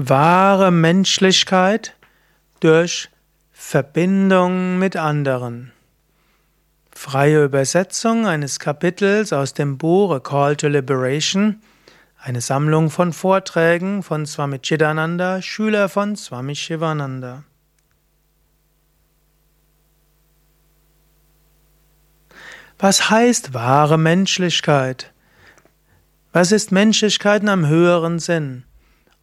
Wahre 0.00 0.70
Menschlichkeit 0.70 1.96
durch 2.60 3.08
Verbindung 3.50 4.78
mit 4.78 4.94
anderen. 4.94 5.72
Freie 6.92 7.42
Übersetzung 7.42 8.24
eines 8.24 8.60
Kapitels 8.60 9.32
aus 9.32 9.54
dem 9.54 9.76
Buch 9.76 10.12
A 10.12 10.20
Call 10.20 10.54
to 10.54 10.68
Liberation, 10.68 11.60
eine 12.16 12.40
Sammlung 12.40 12.90
von 12.90 13.12
Vorträgen 13.12 14.04
von 14.04 14.24
Swami 14.24 14.60
Chidananda, 14.60 15.42
Schüler 15.42 15.88
von 15.88 16.14
Swami 16.14 16.54
Shivananda. 16.54 17.42
Was 22.78 23.10
heißt 23.10 23.52
wahre 23.52 23.98
Menschlichkeit? 23.98 25.12
Was 26.32 26.52
ist 26.52 26.70
Menschlichkeit 26.70 27.42
in 27.42 27.48
einem 27.48 27.66
höheren 27.66 28.20
Sinn? 28.20 28.62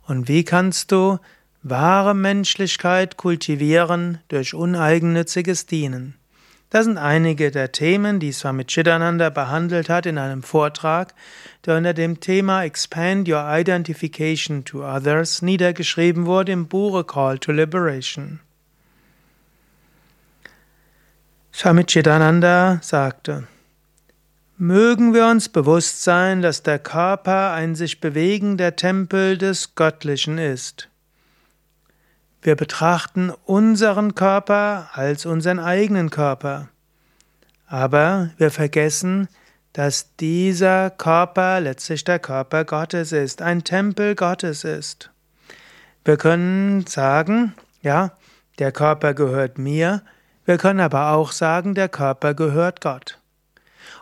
Und 0.07 0.27
wie 0.27 0.43
kannst 0.43 0.91
du 0.91 1.19
wahre 1.64 2.13
Menschlichkeit 2.13 3.18
kultivieren 3.18 4.19
durch 4.27 4.54
uneigennütziges 4.54 5.65
Dienen? 5.65 6.15
Das 6.69 6.86
sind 6.86 6.97
einige 6.97 7.51
der 7.51 7.71
Themen, 7.71 8.19
die 8.19 8.32
Swami 8.32 8.65
Chidananda 8.65 9.29
behandelt 9.29 9.87
hat 9.87 10.05
in 10.05 10.18
einem 10.18 10.43
Vortrag, 10.43 11.13
der 11.65 11.77
unter 11.77 11.93
dem 11.93 12.19
Thema 12.19 12.63
Expand 12.63 13.29
Your 13.29 13.46
Identification 13.47 14.65
to 14.65 14.83
Others 14.83 15.41
niedergeschrieben 15.41 16.25
wurde 16.25 16.51
im 16.51 16.68
Buch 16.68 17.05
Call 17.07 17.39
to 17.39 17.51
Liberation. 17.51 18.39
Swami 21.54 21.85
Chidananda 21.85 22.79
sagte, 22.82 23.47
Mögen 24.57 25.14
wir 25.14 25.27
uns 25.27 25.50
bewusst 25.50 26.04
sein, 26.04 26.41
dass 26.41 26.63
der 26.63 26.79
Körper 26.79 27.51
ein 27.51 27.75
sich 27.75 28.00
bewegender 28.00 28.77
Tempel 28.77 29.37
des 29.37 29.75
Göttlichen 29.75 30.37
ist. 30.37 30.87
Wir 32.41 32.55
betrachten 32.55 33.31
unseren 33.43 34.15
Körper 34.15 34.91
als 34.93 35.25
unseren 35.25 35.59
eigenen 35.59 36.09
Körper. 36.09 36.69
Aber 37.67 38.30
wir 38.38 38.49
vergessen, 38.49 39.27
dass 39.73 40.15
dieser 40.15 40.89
Körper 40.89 41.59
letztlich 41.59 42.05
der 42.05 42.19
Körper 42.19 42.63
Gottes 42.63 43.11
ist, 43.11 43.41
ein 43.41 43.65
Tempel 43.65 44.15
Gottes 44.15 44.63
ist. 44.63 45.11
Wir 46.05 46.15
können 46.15 46.87
sagen, 46.87 47.55
ja, 47.81 48.13
der 48.59 48.71
Körper 48.71 49.13
gehört 49.13 49.58
mir, 49.58 50.02
wir 50.45 50.58
können 50.58 50.80
aber 50.80 51.09
auch 51.11 51.33
sagen, 51.33 51.75
der 51.75 51.89
Körper 51.89 52.33
gehört 52.33 52.80
Gott. 52.80 53.19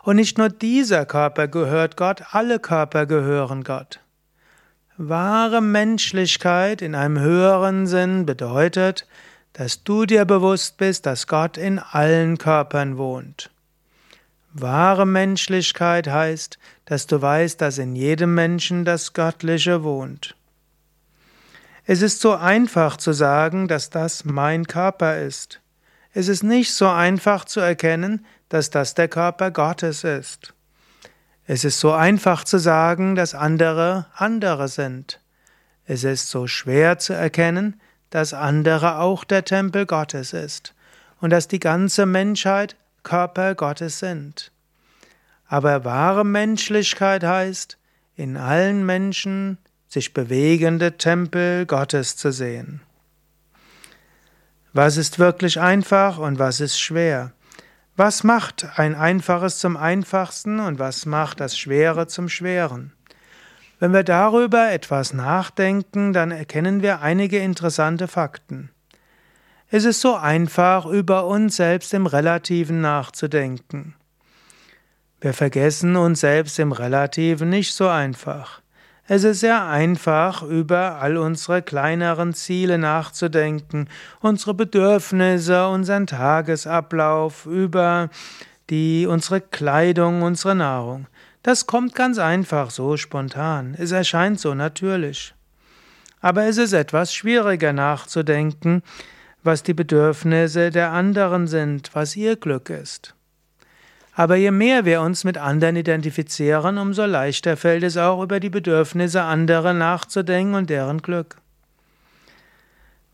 Und 0.04 0.16
nicht 0.16 0.36
nur 0.36 0.50
dieser 0.50 1.06
Körper 1.06 1.48
gehört 1.48 1.96
Gott, 1.96 2.22
alle 2.32 2.60
Körper 2.60 3.06
gehören 3.06 3.64
Gott. 3.64 4.00
Wahre 4.98 5.62
Menschlichkeit 5.62 6.82
in 6.82 6.94
einem 6.94 7.18
höheren 7.18 7.86
Sinn 7.86 8.26
bedeutet, 8.26 9.06
dass 9.54 9.82
du 9.82 10.04
dir 10.04 10.26
bewusst 10.26 10.76
bist, 10.76 11.06
dass 11.06 11.26
Gott 11.26 11.56
in 11.56 11.78
allen 11.78 12.36
Körpern 12.36 12.98
wohnt. 12.98 13.50
Wahre 14.52 15.06
Menschlichkeit 15.06 16.06
heißt, 16.06 16.58
dass 16.84 17.06
du 17.06 17.22
weißt, 17.22 17.60
dass 17.60 17.78
in 17.78 17.96
jedem 17.96 18.34
Menschen 18.34 18.84
das 18.84 19.14
Göttliche 19.14 19.84
wohnt. 19.84 20.36
Es 21.86 22.02
ist 22.02 22.20
so 22.20 22.34
einfach 22.34 22.98
zu 22.98 23.12
sagen, 23.12 23.68
dass 23.68 23.88
das 23.88 24.26
mein 24.26 24.66
Körper 24.66 25.18
ist. 25.18 25.60
Es 26.12 26.28
ist 26.28 26.42
nicht 26.42 26.72
so 26.72 26.88
einfach 26.88 27.46
zu 27.46 27.60
erkennen, 27.60 28.24
dass 28.48 28.70
das 28.70 28.94
der 28.94 29.08
Körper 29.08 29.50
Gottes 29.50 30.04
ist. 30.04 30.54
Es 31.46 31.64
ist 31.64 31.80
so 31.80 31.92
einfach 31.92 32.44
zu 32.44 32.58
sagen, 32.58 33.14
dass 33.14 33.34
andere 33.34 34.06
andere 34.14 34.68
sind. 34.68 35.20
Es 35.86 36.04
ist 36.04 36.30
so 36.30 36.46
schwer 36.46 36.98
zu 36.98 37.12
erkennen, 37.12 37.80
dass 38.10 38.32
andere 38.32 38.98
auch 38.98 39.24
der 39.24 39.44
Tempel 39.44 39.86
Gottes 39.86 40.32
ist 40.32 40.74
und 41.20 41.30
dass 41.30 41.48
die 41.48 41.60
ganze 41.60 42.06
Menschheit 42.06 42.76
Körper 43.02 43.54
Gottes 43.54 43.98
sind. 43.98 44.50
Aber 45.46 45.84
wahre 45.84 46.24
Menschlichkeit 46.24 47.22
heißt, 47.22 47.76
in 48.16 48.36
allen 48.36 48.86
Menschen 48.86 49.58
sich 49.88 50.14
bewegende 50.14 50.96
Tempel 50.96 51.66
Gottes 51.66 52.16
zu 52.16 52.32
sehen. 52.32 52.80
Was 54.72 54.96
ist 54.96 55.18
wirklich 55.18 55.60
einfach 55.60 56.18
und 56.18 56.38
was 56.38 56.60
ist 56.60 56.80
schwer? 56.80 57.32
Was 57.96 58.24
macht 58.24 58.66
ein 58.76 58.96
Einfaches 58.96 59.60
zum 59.60 59.76
Einfachsten 59.76 60.58
und 60.58 60.80
was 60.80 61.06
macht 61.06 61.38
das 61.38 61.56
Schwere 61.56 62.08
zum 62.08 62.28
Schweren? 62.28 62.92
Wenn 63.78 63.92
wir 63.92 64.02
darüber 64.02 64.72
etwas 64.72 65.12
nachdenken, 65.12 66.12
dann 66.12 66.32
erkennen 66.32 66.82
wir 66.82 67.02
einige 67.02 67.38
interessante 67.38 68.08
Fakten. 68.08 68.70
Es 69.70 69.84
ist 69.84 70.00
so 70.00 70.16
einfach, 70.16 70.86
über 70.86 71.26
uns 71.26 71.54
selbst 71.54 71.94
im 71.94 72.06
Relativen 72.06 72.80
nachzudenken. 72.80 73.94
Wir 75.20 75.32
vergessen 75.32 75.94
uns 75.94 76.18
selbst 76.18 76.58
im 76.58 76.72
Relativen 76.72 77.48
nicht 77.48 77.74
so 77.74 77.86
einfach. 77.86 78.60
Es 79.06 79.22
ist 79.22 79.40
sehr 79.40 79.66
einfach, 79.66 80.42
über 80.42 81.02
all 81.02 81.18
unsere 81.18 81.60
kleineren 81.60 82.32
Ziele 82.32 82.78
nachzudenken, 82.78 83.90
unsere 84.20 84.54
Bedürfnisse, 84.54 85.68
unseren 85.68 86.06
Tagesablauf, 86.06 87.44
über 87.44 88.08
die, 88.70 89.06
unsere 89.06 89.42
Kleidung, 89.42 90.22
unsere 90.22 90.54
Nahrung. 90.54 91.06
Das 91.42 91.66
kommt 91.66 91.94
ganz 91.94 92.16
einfach, 92.18 92.70
so 92.70 92.96
spontan. 92.96 93.74
Es 93.78 93.92
erscheint 93.92 94.40
so 94.40 94.54
natürlich. 94.54 95.34
Aber 96.22 96.44
es 96.44 96.56
ist 96.56 96.72
etwas 96.72 97.12
schwieriger 97.12 97.74
nachzudenken, 97.74 98.82
was 99.42 99.62
die 99.62 99.74
Bedürfnisse 99.74 100.70
der 100.70 100.92
anderen 100.92 101.46
sind, 101.46 101.90
was 101.92 102.16
ihr 102.16 102.36
Glück 102.36 102.70
ist. 102.70 103.14
Aber 104.16 104.36
je 104.36 104.52
mehr 104.52 104.84
wir 104.84 105.00
uns 105.00 105.24
mit 105.24 105.38
anderen 105.38 105.74
identifizieren, 105.74 106.78
umso 106.78 107.04
leichter 107.04 107.56
fällt 107.56 107.82
es 107.82 107.96
auch, 107.96 108.22
über 108.22 108.38
die 108.38 108.50
Bedürfnisse 108.50 109.22
anderer 109.22 109.72
nachzudenken 109.72 110.54
und 110.54 110.70
deren 110.70 111.02
Glück. 111.02 111.36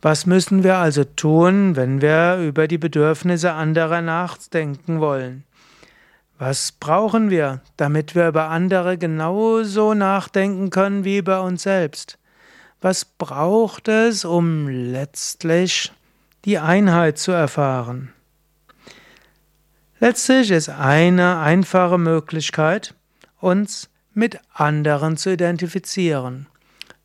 Was 0.03 0.27
müssen 0.27 0.63
wir 0.63 0.77
also 0.77 1.05
tun, 1.05 1.77
wenn 1.77 2.01
wir 2.01 2.37
über 2.37 2.69
die 2.69 2.79
Bedürfnisse 2.79 3.53
anderer 3.53 4.03
nachdenken 4.03 5.01
wollen? 5.01 5.45
Was 6.39 6.73
brauchen 6.73 7.29
wir, 7.29 7.61
damit 7.77 8.15
wir 8.15 8.29
über 8.29 8.49
andere 8.49 8.97
genauso 8.97 9.93
nachdenken 9.93 10.71
können 10.71 11.05
wie 11.05 11.19
über 11.19 11.43
uns 11.43 11.65
selbst? 11.65 12.19
Was 12.81 13.05
braucht 13.05 13.89
es, 13.89 14.25
um 14.25 14.69
letztlich 14.69 15.93
die 16.47 16.59
Einheit 16.59 17.19
zu 17.19 17.33
erfahren? 17.33 18.15
Letztlich 20.03 20.51
ist 20.51 20.71
eine 20.71 21.41
einfache 21.41 21.99
Möglichkeit, 21.99 22.95
uns 23.39 23.91
mit 24.15 24.39
anderen 24.55 25.19
zu 25.19 25.31
identifizieren. 25.31 26.47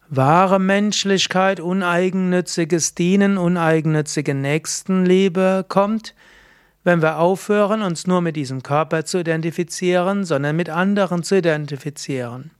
Wahre 0.07 0.59
Menschlichkeit, 0.61 1.59
uneigennütziges 1.59 2.95
Dienen, 2.95 3.37
uneigennützige 3.37 4.33
Nächstenliebe 4.33 5.65
kommt, 5.67 6.15
wenn 6.85 7.01
wir 7.01 7.17
aufhören, 7.17 7.81
uns 7.81 8.07
nur 8.07 8.21
mit 8.21 8.37
diesem 8.37 8.63
Körper 8.63 9.03
zu 9.03 9.19
identifizieren, 9.19 10.23
sondern 10.23 10.55
mit 10.55 10.69
anderen 10.69 11.21
zu 11.21 11.35
identifizieren. 11.39 12.51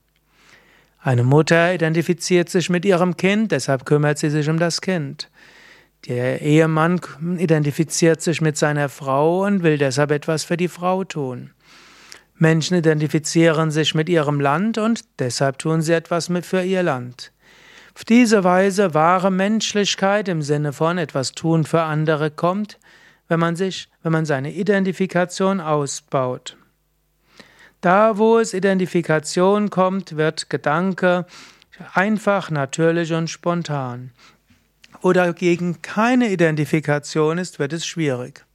Eine 1.00 1.23
Mutter 1.23 1.73
identifiziert 1.73 2.50
sich 2.50 2.69
mit 2.69 2.84
ihrem 2.84 3.16
Kind, 3.16 3.53
deshalb 3.53 3.85
kümmert 3.85 4.17
sie 4.17 4.31
sich 4.31 4.50
um 4.50 4.59
das 4.59 4.81
Kind. 4.81 5.29
Der 6.07 6.41
Ehemann 6.41 7.01
identifiziert 7.39 8.21
sich 8.21 8.39
mit 8.39 8.57
seiner 8.57 8.89
Frau 8.89 9.43
und 9.43 9.63
will 9.63 9.79
deshalb 9.79 10.11
etwas 10.11 10.43
für 10.43 10.55
die 10.55 10.67
Frau 10.67 11.03
tun. 11.03 11.51
Menschen 12.35 12.77
identifizieren 12.77 13.71
sich 13.71 13.95
mit 13.95 14.07
ihrem 14.07 14.39
Land 14.39 14.77
und 14.77 15.01
deshalb 15.17 15.57
tun 15.57 15.81
sie 15.81 15.93
etwas 15.93 16.29
für 16.43 16.61
ihr 16.61 16.83
Land. 16.83 17.31
Auf 17.95 18.03
diese 18.03 18.43
Weise 18.43 18.93
wahre 18.93 19.31
Menschlichkeit 19.31 20.28
im 20.28 20.43
Sinne 20.43 20.73
von 20.73 20.99
etwas 20.99 21.31
tun 21.31 21.63
für 21.63 21.81
andere 21.81 22.29
kommt, 22.29 22.78
wenn 23.28 23.40
man 23.40 23.55
sich, 23.55 23.90
wenn 24.03 24.11
man 24.11 24.25
seine 24.25 24.51
Identifikation 24.51 25.59
ausbaut. 25.59 26.55
Da, 27.81 28.17
wo 28.17 28.37
es 28.37 28.53
Identifikation 28.53 29.72
kommt, 29.72 30.17
wird 30.17 30.49
Gedanke 30.51 31.25
einfach, 31.93 32.51
natürlich 32.51 33.11
und 33.13 33.29
spontan 33.29 34.11
oder 35.02 35.34
gegen 35.34 35.82
keine 35.82 36.30
Identifikation 36.30 37.38
ist, 37.38 37.59
wird 37.59 37.74
es 37.74 37.86
schwierig. 37.86 38.46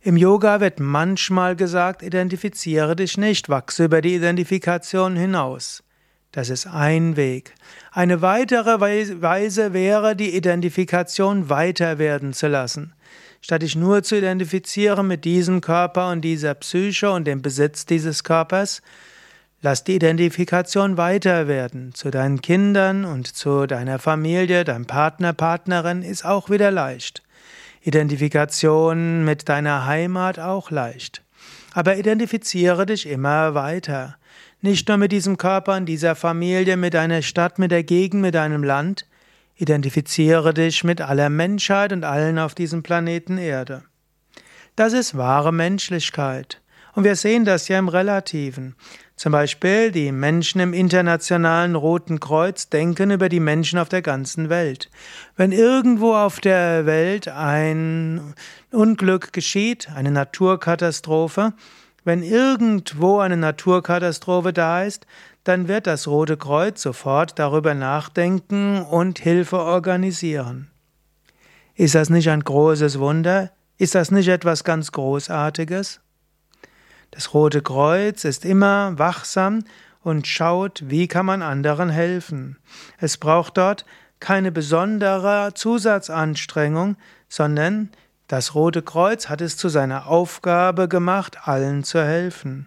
Im 0.00 0.16
Yoga 0.16 0.60
wird 0.60 0.80
manchmal 0.80 1.54
gesagt, 1.54 2.02
identifiziere 2.02 2.96
dich 2.96 3.16
nicht, 3.16 3.48
wachse 3.48 3.84
über 3.84 4.00
die 4.00 4.16
Identifikation 4.16 5.14
hinaus. 5.14 5.84
Das 6.32 6.48
ist 6.48 6.66
ein 6.66 7.16
Weg. 7.16 7.54
Eine 7.92 8.22
weitere 8.22 8.80
Weise 8.80 9.72
wäre, 9.74 10.16
die 10.16 10.34
Identifikation 10.34 11.50
weiter 11.50 11.98
werden 11.98 12.32
zu 12.32 12.48
lassen. 12.48 12.94
Statt 13.42 13.62
dich 13.62 13.76
nur 13.76 14.02
zu 14.02 14.16
identifizieren 14.16 15.06
mit 15.06 15.24
diesem 15.24 15.60
Körper 15.60 16.10
und 16.10 16.22
dieser 16.22 16.54
Psyche 16.54 17.10
und 17.10 17.26
dem 17.26 17.42
Besitz 17.42 17.86
dieses 17.86 18.24
Körpers, 18.24 18.82
Lass 19.64 19.84
die 19.84 19.94
Identifikation 19.94 20.96
weiter 20.96 21.46
werden. 21.46 21.94
Zu 21.94 22.10
deinen 22.10 22.42
Kindern 22.42 23.04
und 23.04 23.28
zu 23.28 23.66
deiner 23.66 24.00
Familie, 24.00 24.64
deinem 24.64 24.86
Partner, 24.86 25.32
Partnerin 25.32 26.02
ist 26.02 26.24
auch 26.24 26.50
wieder 26.50 26.72
leicht. 26.72 27.22
Identifikation 27.82 29.24
mit 29.24 29.48
deiner 29.48 29.86
Heimat 29.86 30.40
auch 30.40 30.72
leicht. 30.72 31.22
Aber 31.74 31.96
identifiziere 31.96 32.86
dich 32.86 33.06
immer 33.08 33.54
weiter. 33.54 34.16
Nicht 34.62 34.88
nur 34.88 34.96
mit 34.96 35.12
diesem 35.12 35.36
Körper 35.36 35.76
und 35.76 35.86
dieser 35.86 36.16
Familie, 36.16 36.76
mit 36.76 36.94
deiner 36.94 37.22
Stadt, 37.22 37.60
mit 37.60 37.70
der 37.70 37.84
Gegend, 37.84 38.20
mit 38.20 38.34
deinem 38.34 38.64
Land. 38.64 39.06
Identifiziere 39.54 40.52
dich 40.54 40.82
mit 40.82 41.00
aller 41.00 41.30
Menschheit 41.30 41.92
und 41.92 42.02
allen 42.02 42.40
auf 42.40 42.56
diesem 42.56 42.82
Planeten 42.82 43.38
Erde. 43.38 43.84
Das 44.74 44.92
ist 44.92 45.16
wahre 45.16 45.52
Menschlichkeit. 45.52 46.60
Und 46.94 47.04
wir 47.04 47.16
sehen 47.16 47.44
das 47.44 47.68
ja 47.68 47.78
im 47.78 47.88
Relativen. 47.88 48.74
Zum 49.22 49.30
Beispiel 49.30 49.92
die 49.92 50.10
Menschen 50.10 50.60
im 50.60 50.72
Internationalen 50.72 51.76
Roten 51.76 52.18
Kreuz 52.18 52.70
denken 52.70 53.12
über 53.12 53.28
die 53.28 53.38
Menschen 53.38 53.78
auf 53.78 53.88
der 53.88 54.02
ganzen 54.02 54.48
Welt. 54.48 54.90
Wenn 55.36 55.52
irgendwo 55.52 56.16
auf 56.16 56.40
der 56.40 56.86
Welt 56.86 57.28
ein 57.28 58.34
Unglück 58.72 59.32
geschieht, 59.32 59.88
eine 59.94 60.10
Naturkatastrophe, 60.10 61.52
wenn 62.02 62.24
irgendwo 62.24 63.20
eine 63.20 63.36
Naturkatastrophe 63.36 64.52
da 64.52 64.82
ist, 64.82 65.06
dann 65.44 65.68
wird 65.68 65.86
das 65.86 66.08
Rote 66.08 66.36
Kreuz 66.36 66.82
sofort 66.82 67.38
darüber 67.38 67.74
nachdenken 67.74 68.82
und 68.82 69.20
Hilfe 69.20 69.58
organisieren. 69.58 70.68
Ist 71.76 71.94
das 71.94 72.10
nicht 72.10 72.28
ein 72.28 72.42
großes 72.42 72.98
Wunder? 72.98 73.52
Ist 73.78 73.94
das 73.94 74.10
nicht 74.10 74.26
etwas 74.26 74.64
ganz 74.64 74.90
Großartiges? 74.90 76.00
Das 77.12 77.34
Rote 77.34 77.60
Kreuz 77.60 78.24
ist 78.24 78.46
immer 78.46 78.98
wachsam 78.98 79.64
und 80.02 80.26
schaut, 80.26 80.82
wie 80.86 81.08
kann 81.08 81.26
man 81.26 81.42
anderen 81.42 81.90
helfen. 81.90 82.56
Es 82.98 83.18
braucht 83.18 83.58
dort 83.58 83.84
keine 84.18 84.50
besondere 84.50 85.52
Zusatzanstrengung, 85.54 86.96
sondern 87.28 87.90
das 88.28 88.54
Rote 88.54 88.80
Kreuz 88.80 89.28
hat 89.28 89.42
es 89.42 89.58
zu 89.58 89.68
seiner 89.68 90.06
Aufgabe 90.06 90.88
gemacht, 90.88 91.46
allen 91.46 91.84
zu 91.84 92.02
helfen. 92.02 92.66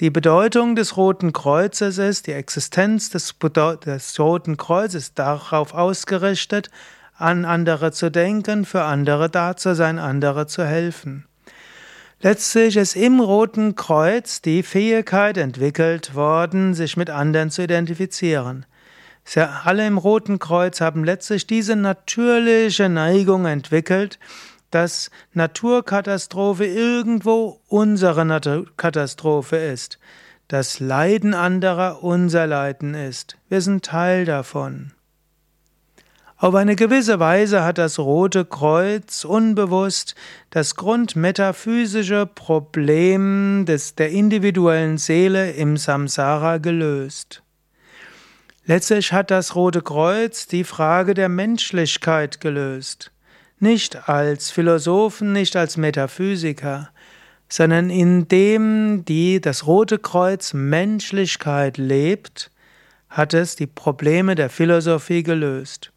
Die 0.00 0.10
Bedeutung 0.10 0.74
des 0.74 0.96
Roten 0.96 1.32
Kreuzes 1.32 1.98
ist, 1.98 2.26
die 2.26 2.32
Existenz 2.32 3.10
des, 3.10 3.36
des, 3.84 4.18
Roten 4.18 4.56
Kreuzes 4.56 5.14
darauf 5.14 5.74
ausgerichtet, 5.74 6.70
an 7.16 7.44
andere 7.44 7.92
zu 7.92 8.10
denken, 8.10 8.64
für 8.64 8.82
andere 8.82 9.30
da 9.30 9.56
zu 9.56 9.76
sein, 9.76 10.00
andere 10.00 10.48
zu 10.48 10.64
helfen. 10.64 11.28
Letztlich 12.24 12.78
ist 12.78 12.96
im 12.96 13.20
Roten 13.20 13.74
Kreuz 13.74 14.40
die 14.40 14.62
Fähigkeit 14.62 15.36
entwickelt 15.36 16.14
worden, 16.14 16.72
sich 16.72 16.96
mit 16.96 17.10
anderen 17.10 17.50
zu 17.50 17.62
identifizieren. 17.62 18.64
Alle 19.36 19.86
im 19.86 19.98
Roten 19.98 20.38
Kreuz 20.38 20.80
haben 20.80 21.04
letztlich 21.04 21.46
diese 21.46 21.76
natürliche 21.76 22.88
Neigung 22.88 23.44
entwickelt, 23.44 24.18
dass 24.70 25.10
Naturkatastrophe 25.34 26.64
irgendwo 26.64 27.60
unsere 27.68 28.24
Naturkatastrophe 28.24 29.56
ist, 29.56 29.98
dass 30.48 30.80
Leiden 30.80 31.34
anderer 31.34 32.02
unser 32.02 32.46
Leiden 32.46 32.94
ist. 32.94 33.36
Wir 33.50 33.60
sind 33.60 33.84
Teil 33.84 34.24
davon. 34.24 34.93
Auf 36.44 36.54
eine 36.56 36.76
gewisse 36.76 37.20
Weise 37.20 37.64
hat 37.64 37.78
das 37.78 37.98
Rote 37.98 38.44
Kreuz 38.44 39.24
unbewusst 39.24 40.14
das 40.50 40.74
grundmetaphysische 40.74 42.26
Problem 42.26 43.64
des, 43.66 43.94
der 43.94 44.10
individuellen 44.10 44.98
Seele 44.98 45.52
im 45.52 45.78
Samsara 45.78 46.58
gelöst. 46.58 47.42
Letztlich 48.66 49.10
hat 49.14 49.30
das 49.30 49.54
Rote 49.54 49.80
Kreuz 49.80 50.46
die 50.46 50.64
Frage 50.64 51.14
der 51.14 51.30
Menschlichkeit 51.30 52.42
gelöst. 52.42 53.10
Nicht 53.58 54.06
als 54.10 54.50
Philosophen, 54.50 55.32
nicht 55.32 55.56
als 55.56 55.78
Metaphysiker, 55.78 56.90
sondern 57.48 57.88
indem 57.88 59.06
die 59.06 59.40
das 59.40 59.66
Rote 59.66 59.98
Kreuz 59.98 60.52
Menschlichkeit 60.52 61.78
lebt, 61.78 62.50
hat 63.08 63.32
es 63.32 63.56
die 63.56 63.66
Probleme 63.66 64.34
der 64.34 64.50
Philosophie 64.50 65.22
gelöst. 65.22 65.93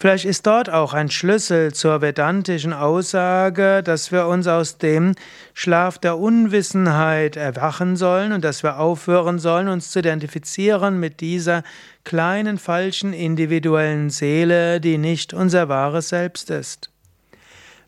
Vielleicht 0.00 0.24
ist 0.24 0.46
dort 0.46 0.70
auch 0.70 0.94
ein 0.94 1.10
Schlüssel 1.10 1.74
zur 1.74 2.00
vedantischen 2.00 2.72
Aussage, 2.72 3.82
dass 3.82 4.10
wir 4.10 4.28
uns 4.28 4.46
aus 4.46 4.78
dem 4.78 5.14
Schlaf 5.52 5.98
der 5.98 6.16
Unwissenheit 6.16 7.36
erwachen 7.36 7.96
sollen 7.96 8.32
und 8.32 8.42
dass 8.42 8.62
wir 8.62 8.78
aufhören 8.78 9.38
sollen, 9.38 9.68
uns 9.68 9.90
zu 9.90 9.98
identifizieren 9.98 10.98
mit 10.98 11.20
dieser 11.20 11.64
kleinen 12.02 12.56
falschen 12.56 13.12
individuellen 13.12 14.08
Seele, 14.08 14.80
die 14.80 14.96
nicht 14.96 15.34
unser 15.34 15.68
wahres 15.68 16.08
Selbst 16.08 16.48
ist. 16.48 16.90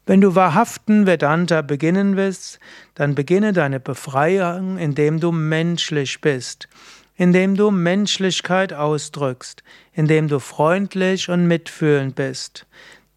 Wenn 0.04 0.20
du 0.20 0.34
wahrhaften 0.34 1.06
Vedanta 1.06 1.62
beginnen 1.62 2.16
willst, 2.18 2.60
dann 2.94 3.14
beginne 3.14 3.54
deine 3.54 3.80
Befreiung, 3.80 4.76
indem 4.76 5.18
du 5.18 5.32
menschlich 5.32 6.20
bist 6.20 6.68
indem 7.16 7.56
du 7.56 7.70
Menschlichkeit 7.70 8.72
ausdrückst, 8.72 9.62
indem 9.94 10.28
du 10.28 10.38
freundlich 10.38 11.28
und 11.28 11.46
mitfühlend 11.46 12.14
bist. 12.14 12.66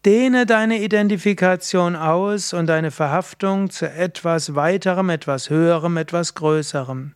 Dehne 0.04 0.46
deine 0.46 0.82
Identifikation 0.82 1.96
aus 1.96 2.52
und 2.52 2.66
deine 2.66 2.90
Verhaftung 2.90 3.70
zu 3.70 3.90
etwas 3.90 4.54
weiterem, 4.54 5.10
etwas 5.10 5.50
höherem, 5.50 5.96
etwas 5.96 6.34
größerem. 6.34 7.14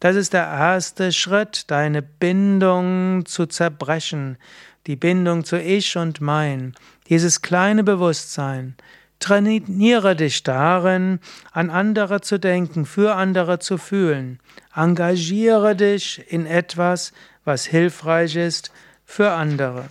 Das 0.00 0.16
ist 0.16 0.32
der 0.32 0.44
erste 0.44 1.12
Schritt, 1.12 1.70
deine 1.70 2.02
Bindung 2.02 3.24
zu 3.26 3.46
zerbrechen, 3.46 4.38
die 4.86 4.96
Bindung 4.96 5.44
zu 5.44 5.60
Ich 5.60 5.96
und 5.96 6.20
Mein, 6.20 6.74
dieses 7.08 7.42
kleine 7.42 7.84
Bewusstsein. 7.84 8.76
Trainiere 9.18 10.14
dich 10.14 10.42
darin, 10.42 11.20
an 11.52 11.70
andere 11.70 12.20
zu 12.20 12.38
denken, 12.38 12.84
für 12.84 13.14
andere 13.14 13.58
zu 13.58 13.78
fühlen. 13.78 14.40
Engagiere 14.74 15.74
dich 15.74 16.22
in 16.28 16.46
etwas, 16.46 17.12
was 17.44 17.64
hilfreich 17.66 18.36
ist 18.36 18.70
für 19.04 19.32
andere. 19.32 19.88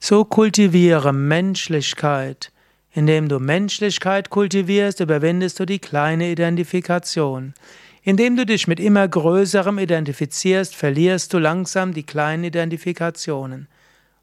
So 0.00 0.24
kultiviere 0.24 1.12
Menschlichkeit. 1.12 2.50
Indem 2.94 3.28
du 3.28 3.38
Menschlichkeit 3.38 4.28
kultivierst, 4.28 5.00
überwindest 5.00 5.60
du 5.60 5.64
die 5.64 5.78
kleine 5.78 6.30
Identifikation. 6.30 7.54
Indem 8.02 8.36
du 8.36 8.44
dich 8.44 8.66
mit 8.66 8.80
immer 8.80 9.06
Größerem 9.06 9.78
identifizierst, 9.78 10.74
verlierst 10.74 11.32
du 11.32 11.38
langsam 11.38 11.94
die 11.94 12.02
kleinen 12.02 12.42
Identifikationen. 12.44 13.68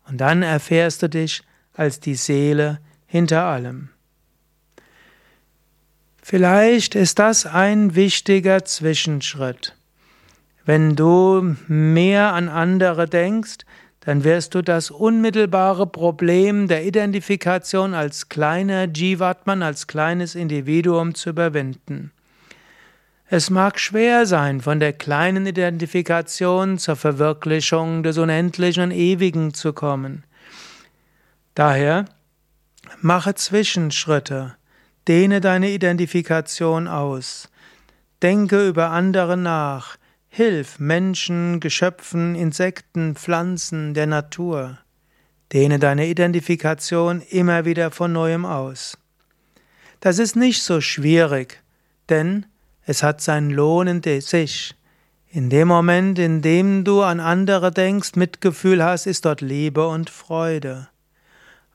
Und 0.08 0.18
dann 0.18 0.44
erfährst 0.44 1.02
du 1.02 1.10
dich 1.10 1.42
als 1.74 2.02
die 2.02 2.16
Seele, 2.16 2.80
hinter 3.10 3.44
allem. 3.46 3.90
Vielleicht 6.22 6.94
ist 6.94 7.18
das 7.18 7.48
ein 7.48 7.96
wichtiger 7.96 8.64
Zwischenschritt. 8.64 9.76
Wenn 10.64 10.96
du 10.96 11.56
mehr 11.68 12.34
an 12.34 12.50
andere 12.50 13.08
denkst, 13.08 13.66
dann 14.02 14.24
wirst 14.24 14.54
du 14.54 14.62
das 14.62 14.92
unmittelbare 14.92 15.88
Problem 15.88 16.68
der 16.68 16.86
Identifikation 16.86 17.96
als 17.96 18.30
kleiner 18.30 18.88
Jivatman, 18.88 19.64
als 19.64 19.88
kleines 19.88 20.36
Individuum 20.36 21.16
zu 21.16 21.32
überwinden. 21.32 22.12
Es 23.26 23.50
mag 23.50 23.80
schwer 23.80 24.28
sein, 24.28 24.62
von 24.62 24.80
der 24.80 24.94
kleinen 24.94 25.48
Identifikation 25.48 26.78
zur 26.78 26.96
Verwirklichung 26.96 28.04
des 28.04 28.20
Unendlichen 28.20 28.84
und 28.84 28.92
Ewigen 28.92 29.56
zu 29.56 29.74
kommen. 29.74 30.24
Daher 31.56 32.06
Mache 33.02 33.34
Zwischenschritte. 33.34 34.58
Dehne 35.08 35.40
deine 35.40 35.70
Identifikation 35.70 36.90
aus. 36.90 37.48
Denke 38.22 38.68
über 38.68 38.90
andere 38.90 39.38
nach. 39.38 39.96
Hilf 40.28 40.80
Menschen, 40.80 41.62
Geschöpfen, 41.62 42.36
Insekten, 42.36 43.16
Pflanzen, 43.16 43.94
der 43.94 44.06
Natur. 44.06 44.80
Dehne 45.54 45.80
deine 45.80 46.08
Identifikation 46.08 47.22
immer 47.22 47.64
wieder 47.64 47.92
von 47.92 48.12
neuem 48.12 48.46
aus. 48.46 48.98
Das 50.02 50.20
ist 50.20 50.36
nicht 50.36 50.62
so 50.62 50.82
schwierig, 50.82 51.64
denn 52.10 52.48
es 52.86 53.02
hat 53.02 53.22
seinen 53.22 53.50
Lohn 53.50 53.88
in 53.88 54.22
sich. 54.22 54.76
In 55.30 55.50
dem 55.50 55.70
Moment, 55.70 56.20
in 56.20 56.42
dem 56.42 56.84
du 56.84 57.02
an 57.02 57.22
andere 57.22 57.72
denkst, 57.72 58.18
Mitgefühl 58.18 58.84
hast, 58.84 59.06
ist 59.06 59.24
dort 59.24 59.40
Liebe 59.40 59.88
und 59.88 60.10
Freude. 60.10 60.90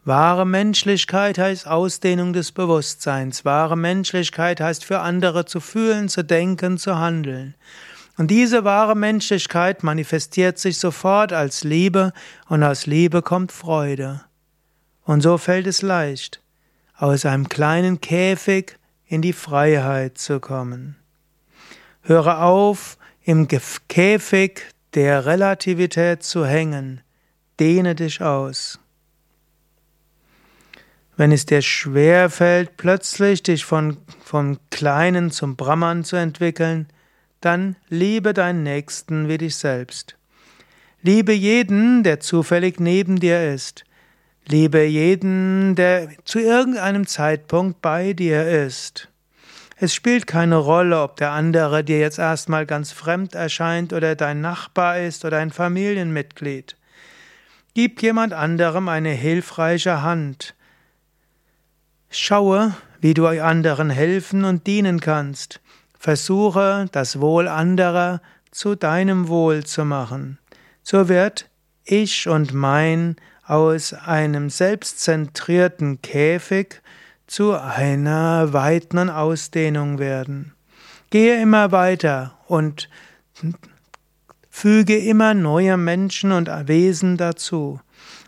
Wahre 0.07 0.45
Menschlichkeit 0.45 1.39
heißt 1.39 1.67
Ausdehnung 1.67 2.35
des 2.35 2.53
Bewusstseins. 2.53 3.47
Wahre 3.47 3.77
Menschlichkeit 3.77 4.61
heißt 4.61 4.85
für 4.85 5.01
andere 5.01 5.47
zu 5.47 5.61
fühlen, 5.61 6.11
zu 6.11 6.23
denken, 6.23 6.77
zu 6.77 6.99
handeln. 6.99 7.55
Und 8.19 8.31
diese 8.31 8.65
wahre 8.65 8.95
Menschlichkeit 8.95 9.83
manifestiert 9.83 10.59
sich 10.59 10.79
sofort 10.79 11.33
als 11.33 11.65
Liebe 11.65 12.13
und 12.49 12.63
aus 12.63 12.85
Liebe 12.85 13.23
kommt 13.23 13.51
Freude. 13.51 14.21
Und 15.05 15.23
so 15.23 15.39
fällt 15.39 15.67
es 15.67 15.81
leicht, 15.81 16.43
aus 16.97 17.25
einem 17.25 17.49
kleinen 17.49 18.01
Käfig 18.03 18.79
in 19.07 19.23
die 19.23 19.33
Freiheit 19.33 20.19
zu 20.19 20.39
kommen. 20.39 20.97
Höre 22.03 22.43
auf, 22.43 22.99
im 23.23 23.49
Käfig 23.49 24.63
der 24.93 25.25
Relativität 25.25 26.23
zu 26.23 26.45
hängen. 26.45 27.01
Dehne 27.59 27.95
dich 27.95 28.21
aus. 28.21 28.79
Wenn 31.17 31.31
es 31.31 31.47
dir 31.47 31.63
schwer 31.63 32.29
fällt, 32.29 32.77
plötzlich 32.77 33.43
dich 33.43 33.65
von, 33.65 33.97
vom 34.25 34.59
Kleinen 34.71 35.31
zum 35.31 35.55
Brahman 35.55 36.05
zu 36.05 36.17
entwickeln, 36.17 36.89
dann 37.41 37.77
liebe 37.89 38.35
deinen 38.35 38.63
Nächsten 38.63 39.29
wie 39.29 39.39
dich 39.39 39.57
selbst. 39.57 40.17
Liebe 41.03 41.33
jeden, 41.33 42.03
der 42.03 42.21
zufällig 42.21 42.81
neben 42.81 43.21
dir 43.21 43.53
ist. 43.53 43.85
Liebe 44.47 44.85
jeden, 44.85 45.75
der 45.75 46.09
zu 46.25 46.39
irgendeinem 46.39 47.07
Zeitpunkt 47.07 47.81
bei 47.81 48.13
dir 48.13 48.49
ist. 48.49 49.09
Es 49.77 49.95
spielt 49.95 50.27
keine 50.27 50.57
Rolle, 50.57 51.03
ob 51.03 51.17
der 51.17 51.33
andere 51.33 51.85
dir 51.85 51.99
jetzt 51.99 52.19
erstmal 52.19 52.65
ganz 52.65 52.93
fremd 52.93 53.35
erscheint 53.35 53.93
oder 53.93 54.17
dein 54.17 54.41
Nachbar 54.41 55.01
ist 55.01 55.25
oder 55.25 55.39
ein 55.39 55.51
Familienmitglied. 55.51 56.77
Gib 57.75 58.03
jemand 58.03 58.33
anderem 58.33 58.89
eine 58.89 59.11
hilfreiche 59.11 60.03
Hand. 60.03 60.55
Schaue, 62.17 62.77
wie 63.01 63.13
du 63.13 63.27
anderen 63.27 63.91
helfen 63.91 64.45
und 64.45 64.69
dienen 64.69 65.01
kannst. 65.01 65.61
Versuche, 65.99 66.87
das 66.93 67.21
Wohl 67.21 67.49
anderer 67.49 68.21
zu 68.53 68.77
deinem 68.77 69.27
Wohl 69.27 69.65
zu 69.65 69.85
machen. 69.85 70.39
So 70.85 71.09
wird 71.09 71.51
ich 71.85 72.29
und 72.29 72.55
mein 72.55 73.17
aus 73.45 73.95
einem 73.95 74.49
selbstzentrierten 74.49 76.03
Käfig 76.03 76.83
zu 77.27 77.59
einer 77.59 78.53
weiteren 78.53 79.11
Ausdehnung 79.11 79.99
werden. 79.99 80.55
Gehe 81.11 81.43
immer 81.43 81.73
weiter 81.73 82.39
und 82.47 82.89
füge 84.49 84.99
immer 84.99 85.35
neue 85.35 85.77
Menschen 85.77 86.31
und 86.31 86.49
Wesen 86.69 87.17
dazu. 87.17 87.81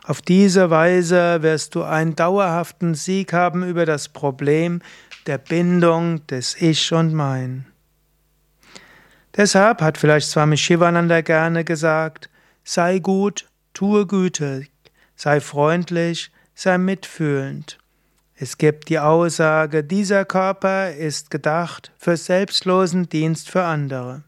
Auf 0.07 0.23
diese 0.23 0.71
Weise 0.71 1.43
wirst 1.43 1.75
du 1.75 1.83
einen 1.83 2.15
dauerhaften 2.15 2.95
Sieg 2.95 3.33
haben 3.33 3.69
über 3.69 3.85
das 3.87 4.09
Problem 4.09 4.81
der 5.27 5.37
Bindung 5.37 6.25
des 6.29 6.55
Ich 6.63 6.93
und 6.93 7.13
Mein. 7.13 7.67
Deshalb 9.37 9.83
hat 9.83 9.99
vielleicht 9.99 10.29
Swami 10.29 10.57
Shivananda 10.57 11.23
gerne 11.23 11.65
gesagt, 11.65 12.31
sei 12.63 13.01
gut, 13.01 13.49
tue 13.75 14.07
gütig, 14.07 14.71
sei 15.17 15.41
freundlich, 15.41 16.31
sei 16.55 16.79
mitfühlend. 16.79 17.77
Es 18.37 18.59
gibt 18.59 18.89
die 18.91 19.01
Aussage, 19.01 19.83
dieser 19.83 20.25
Körper 20.25 20.93
ist 20.93 21.33
gedacht 21.33 21.91
für 21.99 22.17
selbstlosen 22.17 23.09
Dienst 23.09 23.51
für 23.51 23.65
andere. 23.65 24.23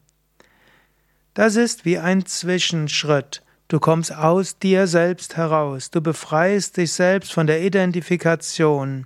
Das 1.35 1.55
ist 1.55 1.85
wie 1.85 1.99
ein 1.99 2.25
Zwischenschritt. 2.25 3.43
Du 3.69 3.79
kommst 3.79 4.11
aus 4.15 4.57
dir 4.57 4.87
selbst 4.87 5.37
heraus, 5.37 5.91
du 5.91 6.01
befreist 6.01 6.77
dich 6.77 6.91
selbst 6.91 7.31
von 7.31 7.45
der 7.45 7.61
Identifikation, 7.61 9.05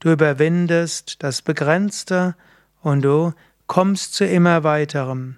du 0.00 0.12
überwindest 0.12 1.22
das 1.22 1.42
Begrenzte 1.42 2.34
und 2.80 3.02
du 3.02 3.34
kommst 3.66 4.14
zu 4.14 4.24
immer 4.24 4.64
weiterem. 4.64 5.36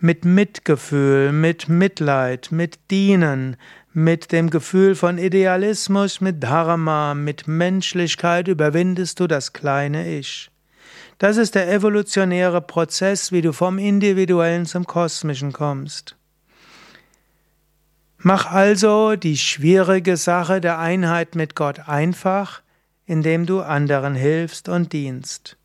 Mit 0.00 0.24
Mitgefühl, 0.24 1.30
mit 1.30 1.68
Mitleid, 1.68 2.48
mit 2.50 2.90
Dienen, 2.90 3.56
mit 3.92 4.32
dem 4.32 4.50
Gefühl 4.50 4.96
von 4.96 5.16
Idealismus, 5.16 6.20
mit 6.20 6.42
Dharma, 6.42 7.14
mit 7.14 7.46
Menschlichkeit 7.46 8.48
überwindest 8.48 9.20
du 9.20 9.28
das 9.28 9.52
kleine 9.52 10.18
Ich. 10.18 10.50
Das 11.18 11.36
ist 11.36 11.54
der 11.54 11.72
evolutionäre 11.72 12.60
Prozess, 12.60 13.30
wie 13.30 13.40
du 13.40 13.52
vom 13.52 13.78
Individuellen 13.78 14.66
zum 14.66 14.84
Kosmischen 14.84 15.52
kommst. 15.52 16.16
Mach 18.26 18.50
also 18.50 19.16
die 19.16 19.36
schwierige 19.36 20.16
Sache 20.16 20.62
der 20.62 20.78
Einheit 20.78 21.34
mit 21.34 21.54
Gott 21.54 21.90
einfach, 21.90 22.62
indem 23.04 23.44
du 23.44 23.60
anderen 23.60 24.14
hilfst 24.14 24.70
und 24.70 24.94
dienst. 24.94 25.58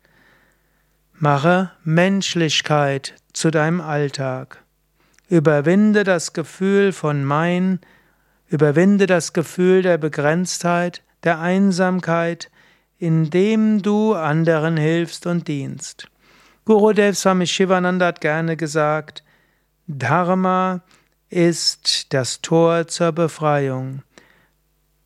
Mache 1.14 1.70
Menschlichkeit 1.84 3.14
zu 3.32 3.50
deinem 3.50 3.80
Alltag. 3.80 4.62
Überwinde 5.30 6.04
das 6.04 6.34
Gefühl 6.34 6.92
von 6.92 7.24
mein, 7.24 7.80
Überwinde 8.46 9.06
das 9.06 9.32
Gefühl 9.32 9.80
der 9.80 9.96
Begrenztheit, 9.96 11.02
der 11.24 11.40
Einsamkeit, 11.40 12.50
indem 12.98 13.80
du 13.80 14.12
anderen 14.12 14.76
hilfst 14.76 15.26
und 15.26 15.48
dienst. 15.48 16.08
Gurudev 16.66 17.16
Swami 17.16 17.46
Shivananda 17.46 18.08
hat 18.08 18.20
gerne 18.20 18.58
gesagt, 18.58 19.24
Dharma 19.86 20.82
ist 21.30 22.12
das 22.12 22.40
Tor 22.42 22.88
zur 22.88 23.12
Befreiung. 23.12 24.02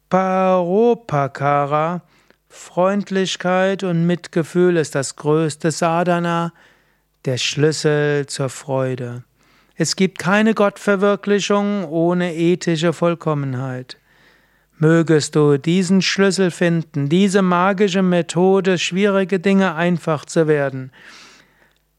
Paropakara, 0.09 2.03
Freundlichkeit 2.49 3.85
und 3.85 4.07
Mitgefühl 4.07 4.77
ist 4.79 4.95
das 4.95 5.17
größte 5.17 5.71
Sadhana, 5.71 6.53
der 7.27 7.37
Schlüssel 7.37 8.27
zur 8.27 8.49
Freude. 8.49 9.25
Es 9.77 9.97
gibt 9.97 10.19
keine 10.19 10.55
Gottverwirklichung 10.55 11.85
ohne 11.85 12.35
ethische 12.35 12.93
Vollkommenheit. 12.93 13.99
Mögest 14.79 15.37
du 15.37 15.59
diesen 15.59 16.01
Schlüssel 16.01 16.51
finden, 16.51 17.09
diese 17.09 17.43
magische 17.43 18.03
Methode, 18.03 18.79
schwierige 18.79 19.41
Dinge 19.41 19.75
einfach 19.75 20.25
zu 20.25 20.47
werden. 20.47 20.91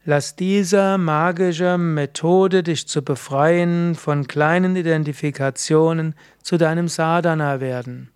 Lass 0.08 0.36
diese 0.36 1.00
magische 1.00 1.80
Methode 1.80 2.62
dich 2.62 2.88
zu 2.88 3.02
befreien 3.02 3.96
von 3.96 4.28
kleinen 4.28 4.76
Identifikationen 4.76 6.14
zu 6.44 6.58
deinem 6.58 6.88
Sadhana 6.88 7.60
werden. 7.60 8.12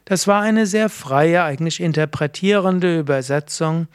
Das 0.10 0.26
war 0.28 0.42
eine 0.42 0.66
sehr 0.66 0.90
freie, 0.90 1.44
eigentlich 1.44 1.80
interpretierende 1.80 2.98
Übersetzung 2.98 3.88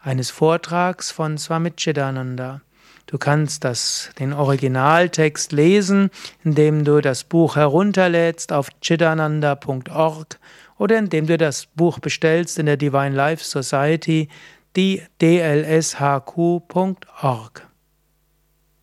eines 0.00 0.30
Vortrags 0.30 1.12
von 1.12 1.38
Swami 1.38 1.70
Chidananda. 1.76 2.60
Du 3.06 3.18
kannst 3.18 3.62
das, 3.62 4.10
den 4.18 4.32
Originaltext 4.32 5.52
lesen, 5.52 6.10
indem 6.42 6.84
du 6.84 7.00
das 7.00 7.22
Buch 7.22 7.54
herunterlädst 7.54 8.52
auf 8.52 8.66
chidananda.org 8.80 10.40
oder 10.76 10.98
indem 10.98 11.28
du 11.28 11.38
das 11.38 11.66
Buch 11.66 12.00
bestellst 12.00 12.58
in 12.58 12.66
der 12.66 12.76
Divine 12.76 13.14
Life 13.14 13.44
Society, 13.44 14.28
die 14.74 15.02
dlshq.org. 15.20 16.02